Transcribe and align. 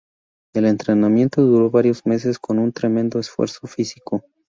El 0.55 0.65
entrenamiento 0.65 1.43
duró 1.43 1.69
varios 1.69 2.07
meses 2.07 2.39
con 2.39 2.57
un 2.57 2.71
tremendo 2.71 3.19
esfuerzo 3.19 3.67
físico. 3.67 4.23